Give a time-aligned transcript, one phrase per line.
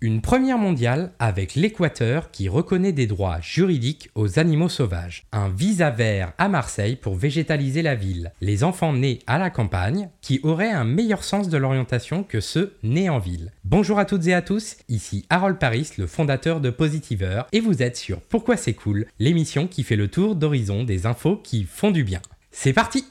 [0.00, 5.24] Une première mondiale avec l'Équateur qui reconnaît des droits juridiques aux animaux sauvages.
[5.32, 8.30] Un visa vert à Marseille pour végétaliser la ville.
[8.40, 12.76] Les enfants nés à la campagne qui auraient un meilleur sens de l'orientation que ceux
[12.84, 13.50] nés en ville.
[13.64, 17.82] Bonjour à toutes et à tous, ici Harold Paris, le fondateur de Positiver, et vous
[17.82, 21.90] êtes sur Pourquoi c'est cool, l'émission qui fait le tour d'horizon des infos qui font
[21.90, 22.22] du bien.
[22.52, 23.04] C'est parti!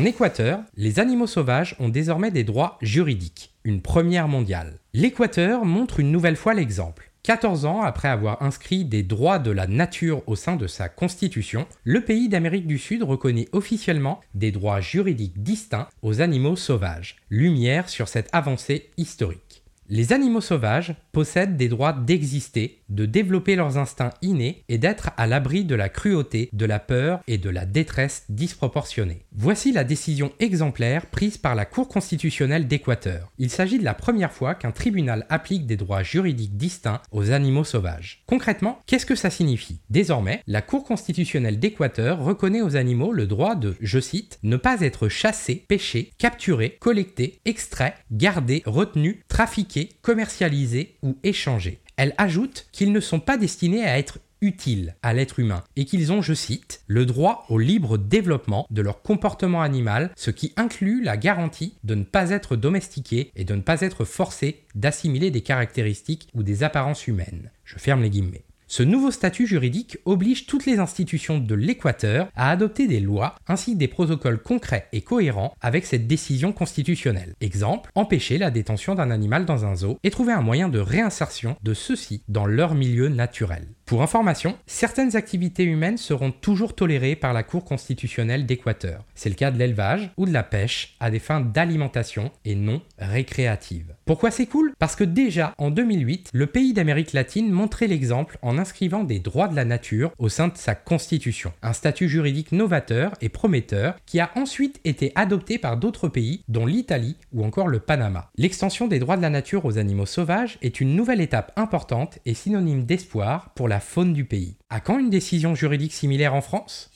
[0.00, 4.78] En Équateur, les animaux sauvages ont désormais des droits juridiques, une première mondiale.
[4.94, 7.10] L'Équateur montre une nouvelle fois l'exemple.
[7.22, 11.66] 14 ans après avoir inscrit des droits de la nature au sein de sa constitution,
[11.84, 17.16] le pays d'Amérique du Sud reconnaît officiellement des droits juridiques distincts aux animaux sauvages.
[17.28, 19.49] Lumière sur cette avancée historique.
[19.92, 25.26] Les animaux sauvages possèdent des droits d'exister, de développer leurs instincts innés et d'être à
[25.26, 29.24] l'abri de la cruauté, de la peur et de la détresse disproportionnée.
[29.32, 33.32] Voici la décision exemplaire prise par la Cour constitutionnelle d'Équateur.
[33.38, 37.64] Il s'agit de la première fois qu'un tribunal applique des droits juridiques distincts aux animaux
[37.64, 38.22] sauvages.
[38.26, 39.80] Concrètement, qu'est-ce que ça signifie?
[39.90, 44.82] Désormais, la Cour constitutionnelle d'Équateur reconnaît aux animaux le droit de, je cite, ne pas
[44.82, 51.80] être chassés, pêchés, capturés, collectés, extraits, gardés, retenus, trafiqués, commercialisés ou échangés.
[51.96, 56.12] Elle ajoute qu'ils ne sont pas destinés à être utiles à l'être humain et qu'ils
[56.12, 61.02] ont, je cite, le droit au libre développement de leur comportement animal, ce qui inclut
[61.02, 65.42] la garantie de ne pas être domestiqués et de ne pas être forcés d'assimiler des
[65.42, 67.50] caractéristiques ou des apparences humaines.
[67.64, 68.44] Je ferme les guillemets.
[68.72, 73.72] Ce nouveau statut juridique oblige toutes les institutions de l'Équateur à adopter des lois ainsi
[73.72, 77.34] que des protocoles concrets et cohérents avec cette décision constitutionnelle.
[77.40, 81.56] Exemple, empêcher la détention d'un animal dans un zoo et trouver un moyen de réinsertion
[81.64, 83.66] de ceux-ci dans leur milieu naturel.
[83.90, 89.02] Pour information, certaines activités humaines seront toujours tolérées par la Cour constitutionnelle d'Équateur.
[89.16, 92.82] C'est le cas de l'élevage ou de la pêche à des fins d'alimentation et non
[92.98, 93.92] récréatives.
[94.04, 94.74] Pourquoi c'est cool?
[94.78, 99.48] Parce que déjà en 2008, le pays d'Amérique latine montrait l'exemple en inscrivant des droits
[99.48, 101.52] de la nature au sein de sa constitution.
[101.60, 106.64] Un statut juridique novateur et prometteur qui a ensuite été adopté par d'autres pays dont
[106.64, 108.30] l'Italie ou encore le Panama.
[108.36, 112.34] L'extension des droits de la nature aux animaux sauvages est une nouvelle étape importante et
[112.34, 114.56] synonyme d'espoir pour la faune du pays.
[114.68, 116.90] À quand une décision juridique similaire en France?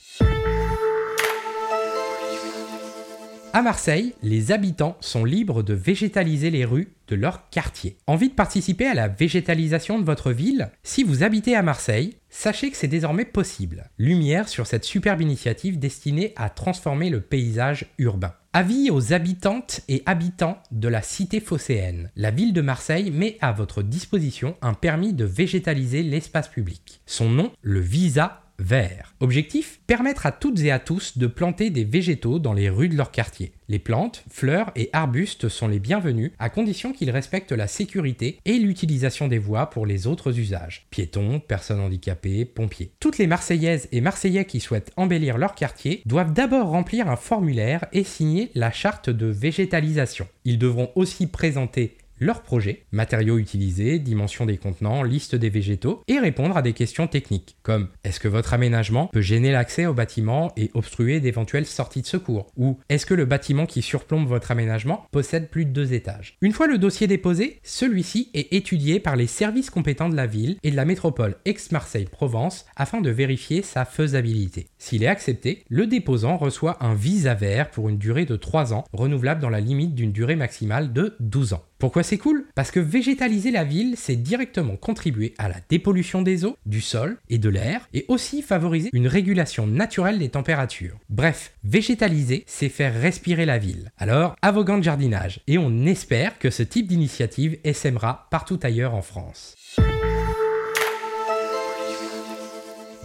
[3.55, 7.95] À Marseille, les habitants sont libres de végétaliser les rues de leur quartier.
[8.05, 10.71] Envie de participer à la végétalisation de votre ville?
[10.83, 13.89] Si vous habitez à Marseille, sachez que c'est désormais possible.
[13.97, 18.33] Lumière sur cette superbe initiative destinée à transformer le paysage urbain.
[18.57, 22.09] Avis aux habitantes et habitants de la cité phocéenne.
[22.15, 27.01] La ville de Marseille met à votre disposition un permis de végétaliser l'espace public.
[27.05, 29.13] Son nom, le Visa vert.
[29.19, 32.95] Objectif Permettre à toutes et à tous de planter des végétaux dans les rues de
[32.95, 33.51] leur quartier.
[33.67, 38.57] Les plantes, fleurs et arbustes sont les bienvenus à condition qu'ils respectent la sécurité et
[38.57, 40.85] l'utilisation des voies pour les autres usages.
[40.89, 42.91] Piétons, personnes handicapées, pompiers.
[42.99, 47.85] Toutes les Marseillaises et Marseillais qui souhaitent embellir leur quartier doivent d'abord remplir un formulaire
[47.91, 50.27] et signer la charte de végétalisation.
[50.45, 56.19] Ils devront aussi présenter leur projet, matériaux utilisés, dimension des contenants, liste des végétaux, et
[56.19, 60.51] répondre à des questions techniques, comme est-ce que votre aménagement peut gêner l'accès au bâtiment
[60.57, 65.05] et obstruer d'éventuelles sorties de secours, ou est-ce que le bâtiment qui surplombe votre aménagement
[65.11, 66.37] possède plus de deux étages?
[66.41, 70.57] Une fois le dossier déposé, celui-ci est étudié par les services compétents de la ville
[70.63, 74.67] et de la métropole Aix-Marseille-Provence afin de vérifier sa faisabilité.
[74.77, 78.85] S'il est accepté, le déposant reçoit un visa vert pour une durée de 3 ans,
[78.93, 81.63] renouvelable dans la limite d'une durée maximale de 12 ans.
[81.77, 82.45] Pourquoi c'est cool?
[82.55, 87.17] Parce que végétaliser la ville, c'est directement contribuer à la dépollution des eaux, du sol
[87.29, 90.97] et de l'air, et aussi favoriser une régulation naturelle des températures.
[91.09, 93.91] Bref, végétaliser, c'est faire respirer la ville.
[93.97, 98.95] Alors, à vos de jardinage, et on espère que ce type d'initiative essaimera partout ailleurs
[98.95, 99.55] en France.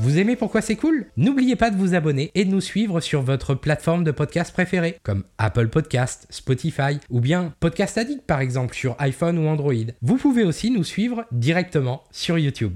[0.02, 1.08] Vous aimez pourquoi c'est cool?
[1.18, 4.96] N'oubliez pas de vous abonner et de nous suivre sur votre plateforme de podcast préférée,
[5.02, 9.74] comme Apple Podcast, Spotify ou bien Podcast Addict par exemple sur iPhone ou Android.
[10.00, 12.72] Vous pouvez aussi nous suivre directement sur YouTube.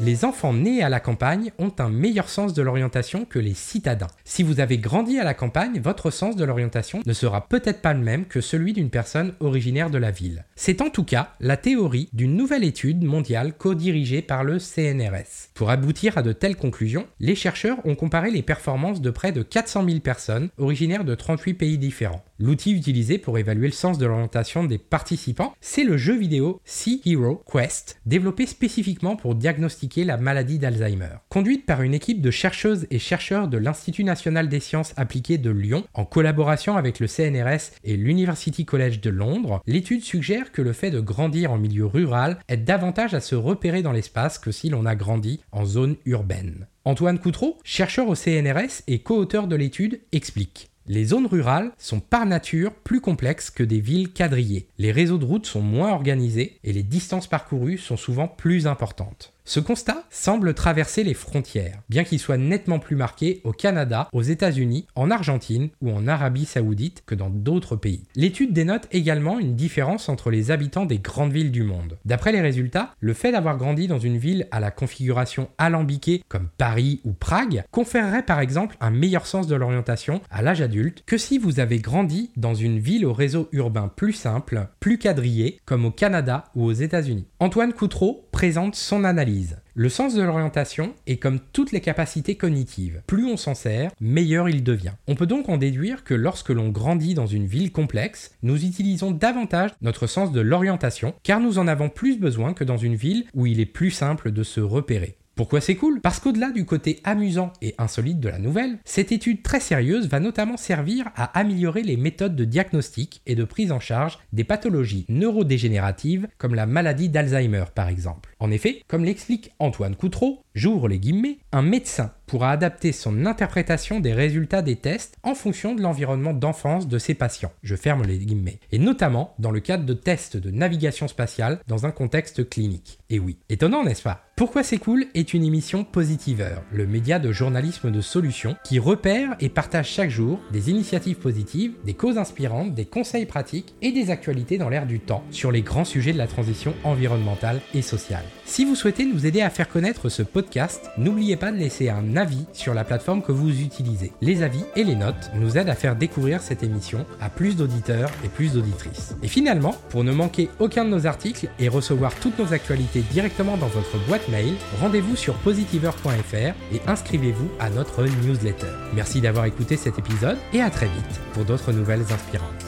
[0.00, 4.06] Les enfants nés à la campagne ont un meilleur sens de l'orientation que les citadins.
[4.24, 7.94] Si vous avez grandi à la campagne, votre sens de l'orientation ne sera peut-être pas
[7.94, 10.44] le même que celui d'une personne originaire de la ville.
[10.54, 15.50] C'est en tout cas la théorie d'une nouvelle étude mondiale co-dirigée par le CNRS.
[15.54, 19.42] Pour aboutir à de telles conclusions, les chercheurs ont comparé les performances de près de
[19.42, 22.22] 400 000 personnes originaires de 38 pays différents.
[22.40, 27.02] L'outil utilisé pour évaluer le sens de l'orientation des participants, c'est le jeu vidéo Sea
[27.04, 31.16] Hero Quest, développé spécifiquement pour diagnostiquer la maladie d'Alzheimer.
[31.30, 35.50] Conduite par une équipe de chercheuses et chercheurs de l'Institut national des sciences appliquées de
[35.50, 40.72] Lyon, en collaboration avec le CNRS et l'University College de Londres, l'étude suggère que le
[40.72, 44.68] fait de grandir en milieu rural aide davantage à se repérer dans l'espace que si
[44.68, 46.68] l'on a grandi en zone urbaine.
[46.84, 50.70] Antoine Coutreau, chercheur au CNRS et co-auteur de l'étude, explique.
[50.90, 54.68] Les zones rurales sont par nature plus complexes que des villes quadrillées.
[54.78, 59.34] Les réseaux de routes sont moins organisés et les distances parcourues sont souvent plus importantes.
[59.48, 64.20] Ce constat semble traverser les frontières, bien qu'il soit nettement plus marqué au Canada, aux
[64.20, 68.02] États-Unis, en Argentine ou en Arabie saoudite que dans d'autres pays.
[68.14, 71.96] L'étude dénote également une différence entre les habitants des grandes villes du monde.
[72.04, 76.50] D'après les résultats, le fait d'avoir grandi dans une ville à la configuration alambiquée comme
[76.58, 81.16] Paris ou Prague conférerait par exemple un meilleur sens de l'orientation à l'âge adulte que
[81.16, 85.86] si vous avez grandi dans une ville au réseau urbain plus simple, plus quadrillé comme
[85.86, 87.24] au Canada ou aux États-Unis.
[87.40, 93.00] Antoine Coutreau présente son analyse le sens de l'orientation est comme toutes les capacités cognitives.
[93.06, 94.94] Plus on s'en sert, meilleur il devient.
[95.06, 99.12] On peut donc en déduire que lorsque l'on grandit dans une ville complexe, nous utilisons
[99.12, 103.26] davantage notre sens de l'orientation car nous en avons plus besoin que dans une ville
[103.34, 105.17] où il est plus simple de se repérer.
[105.38, 106.00] Pourquoi c'est cool?
[106.00, 110.18] Parce qu'au-delà du côté amusant et insolite de la nouvelle, cette étude très sérieuse va
[110.18, 115.06] notamment servir à améliorer les méthodes de diagnostic et de prise en charge des pathologies
[115.08, 118.34] neurodégénératives comme la maladie d'Alzheimer par exemple.
[118.40, 124.00] En effet, comme l'explique Antoine Coutreau, j'ouvre les guillemets, un médecin pourra adapter son interprétation
[124.00, 127.52] des résultats des tests en fonction de l'environnement d'enfance de ses patients.
[127.62, 128.60] Je ferme les guillemets.
[128.70, 132.98] Et notamment dans le cadre de tests de navigation spatiale dans un contexte clinique.
[133.08, 134.24] Et oui, étonnant n'est-ce pas?
[134.36, 139.34] Pourquoi c'est cool est une émission Positiveur, le média de journalisme de solutions qui repère
[139.40, 144.10] et partage chaque jour des initiatives positives, des causes inspirantes, des conseils pratiques et des
[144.10, 148.22] actualités dans l'air du temps sur les grands sujets de la transition environnementale et sociale.
[148.44, 152.16] Si vous souhaitez nous aider à faire connaître ce podcast, n'oubliez pas de laisser un
[152.16, 154.12] avis sur la plateforme que vous utilisez.
[154.20, 158.10] Les avis et les notes nous aident à faire découvrir cette émission à plus d'auditeurs
[158.24, 159.14] et plus d'auditrices.
[159.22, 163.56] Et finalement, pour ne manquer aucun de nos articles et recevoir toutes nos actualités directement
[163.56, 168.66] dans votre boîte mail, rendez-vous sur positiver.fr et inscrivez-vous à notre newsletter.
[168.94, 172.67] Merci d'avoir écouté cet épisode et à très vite pour d'autres nouvelles inspirantes.